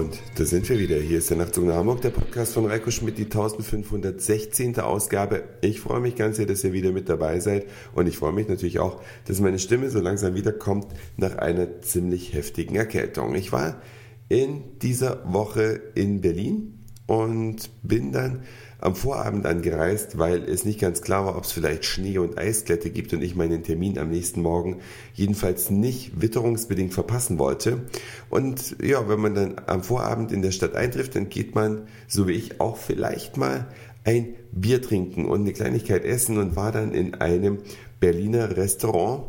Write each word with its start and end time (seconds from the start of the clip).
Und 0.00 0.18
da 0.36 0.46
sind 0.46 0.66
wir 0.70 0.78
wieder. 0.78 0.96
Hier 0.96 1.18
ist 1.18 1.28
der 1.28 1.36
Nachtzug 1.36 1.66
nach 1.66 1.74
Hamburg, 1.74 2.00
der 2.00 2.08
Podcast 2.08 2.54
von 2.54 2.64
Reiko 2.64 2.90
Schmidt, 2.90 3.18
die 3.18 3.24
1516. 3.24 4.80
Ausgabe. 4.80 5.42
Ich 5.60 5.82
freue 5.82 6.00
mich 6.00 6.16
ganz 6.16 6.38
sehr, 6.38 6.46
dass 6.46 6.64
ihr 6.64 6.72
wieder 6.72 6.90
mit 6.90 7.10
dabei 7.10 7.38
seid. 7.38 7.66
Und 7.92 8.06
ich 8.06 8.16
freue 8.16 8.32
mich 8.32 8.48
natürlich 8.48 8.78
auch, 8.78 9.02
dass 9.26 9.40
meine 9.40 9.58
Stimme 9.58 9.90
so 9.90 10.00
langsam 10.00 10.34
wiederkommt 10.34 10.86
nach 11.18 11.36
einer 11.36 11.82
ziemlich 11.82 12.32
heftigen 12.32 12.76
Erkältung. 12.76 13.34
Ich 13.34 13.52
war 13.52 13.82
in 14.30 14.62
dieser 14.78 15.30
Woche 15.30 15.82
in 15.94 16.22
Berlin 16.22 16.79
und 17.10 17.70
bin 17.82 18.12
dann 18.12 18.44
am 18.78 18.94
Vorabend 18.94 19.44
angereist, 19.44 20.16
weil 20.16 20.44
es 20.44 20.64
nicht 20.64 20.78
ganz 20.78 21.02
klar 21.02 21.26
war, 21.26 21.36
ob 21.36 21.42
es 21.42 21.50
vielleicht 21.50 21.84
Schnee 21.84 22.18
und 22.18 22.38
Eisglätte 22.38 22.90
gibt 22.90 23.12
und 23.12 23.20
ich 23.20 23.34
meinen 23.34 23.64
Termin 23.64 23.98
am 23.98 24.10
nächsten 24.10 24.42
Morgen 24.42 24.76
jedenfalls 25.14 25.70
nicht 25.70 26.22
witterungsbedingt 26.22 26.94
verpassen 26.94 27.40
wollte. 27.40 27.80
Und 28.28 28.76
ja, 28.80 29.08
wenn 29.08 29.18
man 29.18 29.34
dann 29.34 29.56
am 29.66 29.82
Vorabend 29.82 30.30
in 30.30 30.40
der 30.40 30.52
Stadt 30.52 30.76
eintrifft, 30.76 31.16
dann 31.16 31.28
geht 31.28 31.56
man, 31.56 31.88
so 32.06 32.28
wie 32.28 32.34
ich, 32.34 32.60
auch 32.60 32.76
vielleicht 32.76 33.36
mal 33.36 33.66
ein 34.04 34.28
Bier 34.52 34.80
trinken 34.80 35.24
und 35.24 35.40
eine 35.40 35.52
Kleinigkeit 35.52 36.04
essen 36.04 36.38
und 36.38 36.54
war 36.54 36.70
dann 36.70 36.94
in 36.94 37.16
einem 37.16 37.58
Berliner 37.98 38.56
Restaurant 38.56 39.24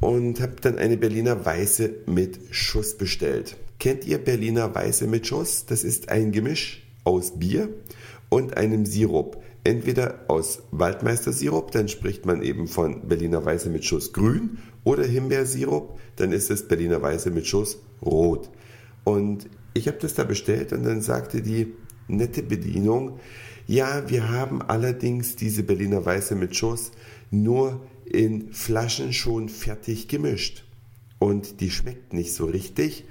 und 0.00 0.40
habe 0.40 0.56
dann 0.62 0.78
eine 0.78 0.96
Berliner 0.96 1.44
Weiße 1.44 1.96
mit 2.06 2.38
Schuss 2.50 2.96
bestellt. 2.96 3.58
Kennt 3.78 4.06
ihr 4.06 4.16
Berliner 4.16 4.74
Weiße 4.74 5.06
mit 5.06 5.26
Schuss? 5.26 5.66
Das 5.66 5.84
ist 5.84 6.08
ein 6.08 6.32
Gemisch 6.32 6.86
aus 7.10 7.38
Bier 7.38 7.68
und 8.28 8.56
einem 8.56 8.86
Sirup. 8.86 9.42
Entweder 9.64 10.20
aus 10.28 10.62
Waldmeister-Sirup, 10.70 11.72
dann 11.72 11.88
spricht 11.88 12.24
man 12.24 12.40
eben 12.42 12.66
von 12.66 13.08
Berliner 13.08 13.44
Weiße 13.44 13.68
mit 13.68 13.84
Schuss 13.84 14.12
grün, 14.12 14.58
oder 14.84 15.04
Himbeersirup, 15.04 15.98
dann 16.16 16.32
ist 16.32 16.50
es 16.50 16.66
Berliner 16.66 17.02
Weiße 17.02 17.30
mit 17.30 17.46
Schuss 17.46 17.78
rot. 18.00 18.48
Und 19.04 19.50
ich 19.74 19.88
habe 19.88 19.98
das 20.00 20.14
da 20.14 20.24
bestellt 20.24 20.72
und 20.72 20.84
dann 20.84 21.02
sagte 21.02 21.42
die 21.42 21.74
nette 22.08 22.42
Bedienung, 22.42 23.18
ja, 23.66 24.08
wir 24.08 24.30
haben 24.30 24.62
allerdings 24.62 25.36
diese 25.36 25.62
Berliner 25.62 26.04
Weiße 26.04 26.34
mit 26.34 26.56
Schuss 26.56 26.92
nur 27.30 27.80
in 28.06 28.52
Flaschen 28.52 29.12
schon 29.12 29.48
fertig 29.48 30.08
gemischt. 30.08 30.64
Und 31.18 31.60
die 31.60 31.70
schmeckt 31.70 32.14
nicht 32.14 32.32
so 32.32 32.46
richtig. 32.46 33.04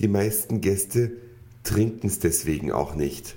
Die 0.00 0.08
meisten 0.08 0.62
Gäste 0.62 1.12
trinken 1.62 2.06
es 2.06 2.18
deswegen 2.18 2.72
auch 2.72 2.94
nicht. 2.94 3.36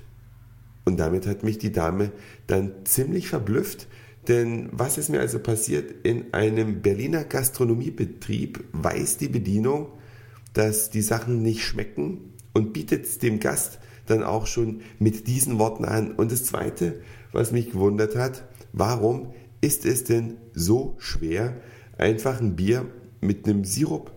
Und 0.84 0.98
damit 0.98 1.26
hat 1.26 1.42
mich 1.42 1.58
die 1.58 1.72
Dame 1.72 2.12
dann 2.46 2.72
ziemlich 2.84 3.28
verblüfft, 3.28 3.88
denn 4.28 4.68
was 4.72 4.96
ist 4.96 5.10
mir 5.10 5.20
also 5.20 5.38
passiert? 5.38 6.06
In 6.06 6.32
einem 6.32 6.80
Berliner 6.80 7.24
Gastronomiebetrieb 7.24 8.64
weiß 8.72 9.18
die 9.18 9.28
Bedienung, 9.28 9.88
dass 10.54 10.90
die 10.90 11.02
Sachen 11.02 11.42
nicht 11.42 11.62
schmecken 11.62 12.32
und 12.52 12.72
bietet 12.72 13.22
dem 13.22 13.40
Gast 13.40 13.80
dann 14.06 14.22
auch 14.22 14.46
schon 14.46 14.80
mit 14.98 15.26
diesen 15.26 15.58
Worten 15.58 15.84
an. 15.84 16.12
Und 16.12 16.32
das 16.32 16.44
Zweite, 16.44 17.00
was 17.32 17.52
mich 17.52 17.72
gewundert 17.72 18.16
hat, 18.16 18.44
warum 18.72 19.34
ist 19.60 19.84
es 19.84 20.04
denn 20.04 20.36
so 20.52 20.94
schwer, 20.98 21.60
einfach 21.98 22.40
ein 22.40 22.56
Bier 22.56 22.86
mit 23.20 23.46
einem 23.46 23.64
Sirup 23.64 24.12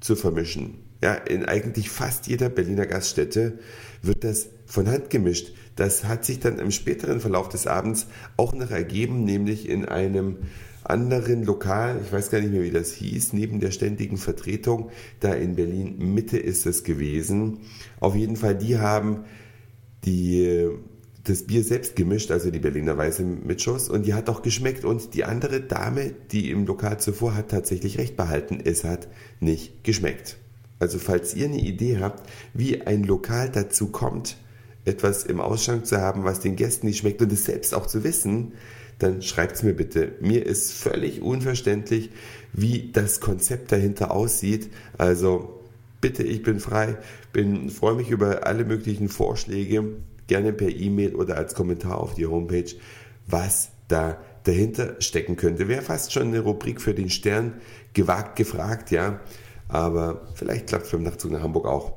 zu 0.00 0.16
vermischen? 0.16 0.81
Ja, 1.02 1.14
in 1.14 1.44
eigentlich 1.44 1.90
fast 1.90 2.28
jeder 2.28 2.48
Berliner 2.48 2.86
Gaststätte 2.86 3.58
wird 4.02 4.22
das 4.22 4.50
von 4.66 4.88
Hand 4.88 5.10
gemischt. 5.10 5.52
Das 5.74 6.04
hat 6.04 6.24
sich 6.24 6.38
dann 6.38 6.60
im 6.60 6.70
späteren 6.70 7.18
Verlauf 7.20 7.48
des 7.48 7.66
Abends 7.66 8.06
auch 8.36 8.52
noch 8.52 8.70
ergeben, 8.70 9.24
nämlich 9.24 9.68
in 9.68 9.84
einem 9.84 10.38
anderen 10.84 11.44
Lokal, 11.44 12.00
ich 12.04 12.12
weiß 12.12 12.30
gar 12.30 12.40
nicht 12.40 12.52
mehr, 12.52 12.62
wie 12.62 12.70
das 12.70 12.92
hieß, 12.92 13.32
neben 13.32 13.58
der 13.58 13.72
ständigen 13.72 14.16
Vertretung, 14.16 14.90
da 15.20 15.32
in 15.32 15.56
Berlin 15.56 15.96
Mitte 15.98 16.38
ist 16.38 16.66
es 16.66 16.84
gewesen. 16.84 17.58
Auf 17.98 18.14
jeden 18.14 18.36
Fall, 18.36 18.56
die 18.56 18.78
haben 18.78 19.24
die, 20.04 20.68
das 21.24 21.44
Bier 21.44 21.64
selbst 21.64 21.96
gemischt, 21.96 22.30
also 22.30 22.50
die 22.50 22.58
Berliner 22.58 22.96
Weiße 22.96 23.24
mit 23.24 23.60
Schuss, 23.60 23.88
und 23.88 24.06
die 24.06 24.14
hat 24.14 24.28
auch 24.28 24.42
geschmeckt. 24.42 24.84
Und 24.84 25.14
die 25.14 25.24
andere 25.24 25.60
Dame, 25.60 26.14
die 26.30 26.50
im 26.50 26.66
Lokal 26.66 27.00
zuvor 27.00 27.34
hat 27.34 27.50
tatsächlich 27.50 27.98
recht 27.98 28.16
behalten, 28.16 28.58
es 28.64 28.84
hat 28.84 29.08
nicht 29.40 29.84
geschmeckt. 29.84 30.38
Also 30.82 30.98
falls 30.98 31.32
ihr 31.34 31.44
eine 31.44 31.60
Idee 31.60 31.98
habt, 32.00 32.28
wie 32.54 32.82
ein 32.82 33.04
Lokal 33.04 33.48
dazu 33.48 33.92
kommt, 33.92 34.36
etwas 34.84 35.22
im 35.22 35.40
Ausschank 35.40 35.86
zu 35.86 36.00
haben, 36.00 36.24
was 36.24 36.40
den 36.40 36.56
Gästen 36.56 36.88
nicht 36.88 36.98
schmeckt 36.98 37.22
und 37.22 37.30
es 37.30 37.44
selbst 37.44 37.72
auch 37.72 37.86
zu 37.86 38.02
wissen, 38.02 38.54
dann 38.98 39.22
schreibt 39.22 39.54
es 39.54 39.62
mir 39.62 39.74
bitte. 39.74 40.10
Mir 40.20 40.44
ist 40.44 40.72
völlig 40.72 41.22
unverständlich, 41.22 42.10
wie 42.52 42.90
das 42.92 43.20
Konzept 43.20 43.70
dahinter 43.70 44.10
aussieht. 44.10 44.72
Also 44.98 45.60
bitte, 46.00 46.24
ich 46.24 46.42
bin 46.42 46.58
frei, 46.58 46.98
bin, 47.32 47.70
freue 47.70 47.94
mich 47.94 48.10
über 48.10 48.44
alle 48.44 48.64
möglichen 48.64 49.08
Vorschläge, 49.08 49.84
gerne 50.26 50.52
per 50.52 50.68
E-Mail 50.68 51.14
oder 51.14 51.36
als 51.36 51.54
Kommentar 51.54 51.98
auf 51.98 52.14
die 52.14 52.26
Homepage, 52.26 52.74
was 53.28 53.70
da 53.86 54.18
dahinter 54.42 54.96
stecken 54.98 55.36
könnte. 55.36 55.68
Wäre 55.68 55.82
fast 55.82 56.12
schon 56.12 56.26
eine 56.26 56.40
Rubrik 56.40 56.80
für 56.80 56.92
den 56.92 57.08
Stern 57.08 57.54
gewagt 57.94 58.34
gefragt, 58.34 58.90
ja. 58.90 59.20
Aber 59.72 60.20
vielleicht 60.34 60.66
klappt 60.66 60.84
es 60.84 60.92
beim 60.92 61.02
Nachtzug 61.02 61.32
nach 61.32 61.42
Hamburg 61.42 61.66
auch. 61.66 61.94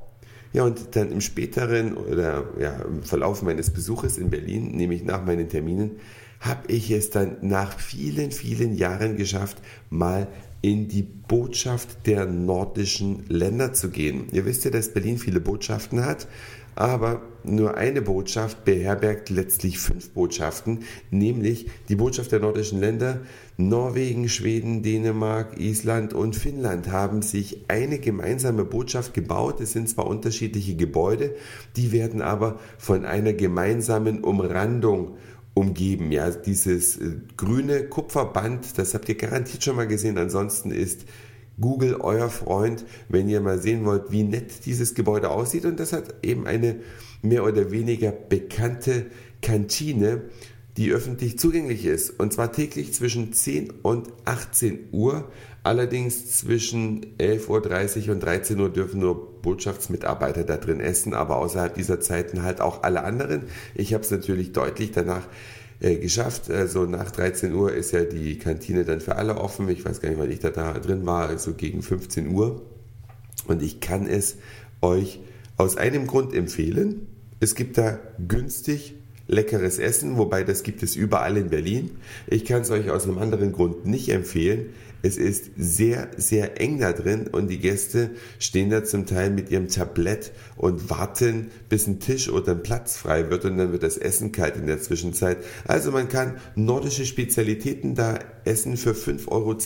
Ja, 0.54 0.64
und 0.64 0.96
dann 0.96 1.12
im 1.12 1.20
späteren 1.20 1.98
oder 1.98 2.46
ja, 2.58 2.72
im 2.88 3.04
Verlauf 3.04 3.42
meines 3.42 3.70
Besuches 3.72 4.18
in 4.18 4.30
Berlin, 4.30 4.72
nämlich 4.72 5.04
nach 5.04 5.26
meinen 5.26 5.50
Terminen, 5.50 6.00
habe 6.40 6.72
ich 6.72 6.90
es 6.92 7.10
dann 7.10 7.38
nach 7.42 7.78
vielen, 7.78 8.32
vielen 8.32 8.74
Jahren 8.76 9.18
geschafft, 9.18 9.58
mal 9.90 10.28
in 10.62 10.88
die 10.88 11.04
Botschaft 11.04 12.08
der 12.08 12.26
nordischen 12.26 13.26
Länder 13.28 13.74
zu 13.74 13.90
gehen. 13.90 14.28
Ihr 14.32 14.46
wisst 14.46 14.64
ja, 14.64 14.72
dass 14.72 14.94
Berlin 14.94 15.18
viele 15.18 15.42
Botschaften 15.42 16.06
hat, 16.06 16.28
aber 16.76 17.22
nur 17.44 17.78
eine 17.78 18.02
Botschaft 18.02 18.66
beherbergt 18.66 19.30
letztlich 19.30 19.80
fünf 19.80 20.10
Botschaften, 20.10 20.80
nämlich 21.12 21.68
die 21.90 21.96
Botschaft 21.96 22.32
der 22.32 22.40
nordischen 22.40 22.80
Länder. 22.80 23.22
Norwegen, 23.58 24.28
Schweden, 24.28 24.84
Dänemark, 24.84 25.60
Island 25.60 26.14
und 26.14 26.36
Finnland 26.36 26.92
haben 26.92 27.22
sich 27.22 27.66
eine 27.70 28.00
gemeinsame 28.00 28.66
Botschaft 28.66 29.14
gebaut. 29.14 29.62
Es 29.62 29.72
sind 29.72 29.90
zwar 29.90 30.08
unterschiedliche 30.08 30.76
Gebäude, 30.76 31.36
die 31.76 31.92
werden 31.92 32.22
aber 32.22 32.60
von 32.78 33.06
einer 33.06 33.34
gemeinsamen 33.34 34.24
Umrandung 34.24 35.16
umgeben. 35.54 36.12
Ja, 36.12 36.30
dieses 36.30 36.98
äh, 36.98 37.16
grüne 37.38 37.86
Kupferband, 37.86 38.78
das 38.78 38.94
habt 38.94 39.08
ihr 39.08 39.16
garantiert 39.16 39.64
schon 39.64 39.78
mal 39.78 39.88
gesehen. 39.88 40.18
Ansonsten 40.18 40.72
ist 40.72 41.06
Google 41.60 41.96
euer 41.96 42.30
Freund, 42.30 42.86
wenn 43.10 43.30
ihr 43.30 43.42
mal 43.42 43.60
sehen 43.60 43.86
wollt, 43.86 44.12
wie 44.12 44.24
nett 44.24 44.66
dieses 44.66 44.94
Gebäude 44.94 45.30
aussieht. 45.30 45.66
Und 45.66 45.80
das 45.80 45.94
hat 45.94 46.16
eben 46.24 46.48
eine 46.48 46.78
mehr 47.22 47.44
oder 47.44 47.72
weniger 47.72 48.12
bekannte 48.12 49.08
Kantine, 49.42 50.24
die 50.78 50.92
öffentlich 50.92 51.40
zugänglich 51.40 51.86
ist. 51.86 52.20
Und 52.20 52.34
zwar 52.34 52.52
täglich 52.52 52.94
zwischen 52.94 53.32
10 53.32 53.72
und 53.82 54.10
18 54.26 54.90
Uhr. 54.92 55.32
Allerdings 55.64 56.38
zwischen 56.38 57.18
11.30 57.18 58.08
Uhr 58.08 58.14
und 58.14 58.20
13 58.20 58.60
Uhr 58.60 58.70
dürfen 58.70 59.00
nur 59.00 59.42
Botschaftsmitarbeiter 59.42 60.44
da 60.44 60.58
drin 60.58 60.80
essen, 60.80 61.14
aber 61.14 61.38
außerhalb 61.38 61.74
dieser 61.74 62.00
Zeiten 62.02 62.44
halt 62.44 62.62
auch 62.62 62.84
alle 62.84 63.04
anderen. 63.04 63.44
Ich 63.74 63.94
habe 63.94 64.04
es 64.04 64.12
natürlich 64.12 64.52
deutlich 64.52 64.92
danach 64.92 65.28
äh, 65.80 65.96
geschafft. 65.96 66.50
Also 66.50 66.86
nach 66.86 67.12
13 67.12 67.54
Uhr 67.54 67.74
ist 67.74 67.92
ja 67.92 68.04
die 68.04 68.38
Kantine 68.38 68.86
dann 68.86 69.02
für 69.02 69.16
alle 69.16 69.38
offen. 69.38 69.68
Ich 69.70 69.86
weiß 69.86 70.02
gar 70.02 70.10
nicht, 70.10 70.20
wann 70.20 70.32
ich 70.32 70.40
da, 70.40 70.50
da 70.50 70.74
drin 70.74 71.06
war, 71.06 71.28
also 71.28 71.54
gegen 71.54 71.82
15 71.82 72.30
Uhr. 72.30 72.62
Und 73.48 73.62
ich 73.62 73.80
kann 73.80 74.08
es 74.08 74.38
euch 74.82 75.20
aus 75.58 75.78
einem 75.78 76.08
Grund 76.08 76.34
empfehlen. 76.34 77.08
Es 77.40 77.56
gibt 77.56 77.78
da 77.78 78.00
günstig 78.28 78.96
leckeres 79.28 79.80
Essen, 79.80 80.18
wobei 80.18 80.44
das 80.44 80.64
gibt 80.64 80.84
es 80.84 80.96
überall 80.96 81.38
in 81.38 81.50
Berlin. 81.50 81.92
Ich 82.28 82.46
kann 82.46 82.62
es 82.62 82.72
euch 82.72 82.90
aus 82.90 83.06
einem 83.06 83.18
anderen 83.18 83.52
Grund 83.52 83.86
nicht 83.86 84.10
empfehlen. 84.10 84.68
Es 85.02 85.18
ist 85.18 85.52
sehr, 85.56 86.10
sehr 86.18 86.60
eng 86.60 86.80
da 86.80 86.92
drin 86.92 87.28
und 87.28 87.48
die 87.48 87.60
Gäste 87.60 88.10
stehen 88.40 88.72
da 88.72 88.84
zum 88.84 89.06
Teil 89.06 89.30
mit 89.30 89.52
ihrem 89.52 89.68
Tablett 89.68 90.32
und 90.58 90.90
warten, 90.90 91.52
bis 91.70 91.86
ein 91.86 92.00
Tisch 92.00 92.28
oder 92.28 92.54
ein 92.54 92.64
Platz 92.64 92.98
frei 92.98 93.30
wird 93.30 93.46
und 93.46 93.58
dann 93.58 93.72
wird 93.72 93.84
das 93.84 93.98
Essen 93.98 94.32
kalt 94.32 94.56
in 94.56 94.66
der 94.66 94.82
Zwischenzeit. 94.82 95.38
Also 95.68 95.92
man 95.92 96.10
kann 96.10 96.38
nordische 96.56 97.06
Spezialitäten 97.06 97.94
da 97.94 98.18
essen 98.46 98.78
für 98.78 98.92
5,20 98.92 99.28
Euro. 99.28 99.58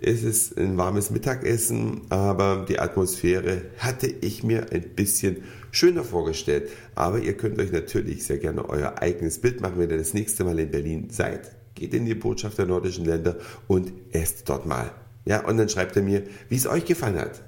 Es 0.00 0.22
ist 0.22 0.58
ein 0.58 0.76
warmes 0.76 1.10
Mittagessen, 1.10 2.02
aber 2.08 2.66
die 2.68 2.78
Atmosphäre 2.78 3.62
hatte 3.78 4.06
ich 4.06 4.42
mir 4.42 4.72
ein 4.72 4.94
bisschen 4.94 5.44
schöner 5.70 6.04
vorgestellt. 6.04 6.70
Aber 6.94 7.20
ihr 7.20 7.36
könnt 7.36 7.58
euch 7.58 7.72
natürlich 7.72 8.24
sehr 8.24 8.38
gerne 8.38 8.68
euer 8.68 9.00
eigenes 9.00 9.40
Bild 9.40 9.60
machen, 9.60 9.74
wenn 9.78 9.90
ihr 9.90 9.98
das 9.98 10.14
nächste 10.14 10.44
Mal 10.44 10.58
in 10.58 10.70
Berlin 10.70 11.08
seid 11.10 11.52
geht 11.74 11.94
in 11.94 12.06
die 12.06 12.14
Botschaft 12.14 12.58
der 12.58 12.66
nordischen 12.66 13.04
Länder 13.04 13.36
und 13.66 13.92
esst 14.12 14.48
dort 14.48 14.66
mal. 14.66 14.90
Ja, 15.24 15.46
und 15.46 15.56
dann 15.56 15.68
schreibt 15.68 15.96
er 15.96 16.02
mir, 16.02 16.22
wie 16.48 16.56
es 16.56 16.66
euch 16.66 16.84
gefallen 16.84 17.18
hat. 17.18 17.42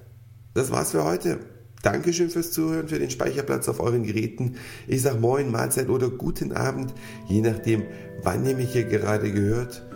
Das 0.54 0.70
war's 0.70 0.92
für 0.92 1.04
heute. 1.04 1.38
Dankeschön 1.82 2.30
fürs 2.30 2.50
Zuhören, 2.50 2.88
für 2.88 2.98
den 2.98 3.10
Speicherplatz 3.10 3.68
auf 3.68 3.80
euren 3.80 4.02
Geräten. 4.02 4.56
Ich 4.88 5.02
sag 5.02 5.20
Moin, 5.20 5.50
Mahlzeit 5.50 5.88
oder 5.88 6.10
guten 6.10 6.52
Abend, 6.52 6.92
je 7.28 7.42
nachdem, 7.42 7.84
wann 8.22 8.44
ihr 8.46 8.56
mich 8.56 8.72
hier 8.72 8.84
gerade 8.84 9.30
gehört. 9.30 9.86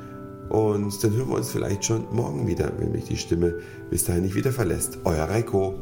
Und 0.51 1.03
dann 1.05 1.13
hören 1.13 1.29
wir 1.29 1.37
uns 1.37 1.51
vielleicht 1.51 1.85
schon 1.85 2.07
morgen 2.11 2.47
wieder, 2.49 2.73
wenn 2.79 2.91
mich 2.91 3.05
die 3.05 3.17
Stimme 3.17 3.55
bis 3.89 4.05
dahin 4.05 4.25
nicht 4.25 4.35
wieder 4.35 4.51
verlässt. 4.51 4.99
Euer 5.05 5.25
Reiko. 5.25 5.75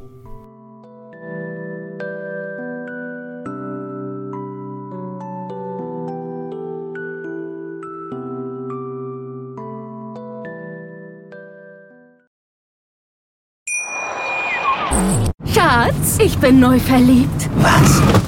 Schatz, 15.47 16.19
ich 16.19 16.38
bin 16.38 16.61
neu 16.61 16.79
verliebt. 16.79 17.49
Was? 17.56 18.27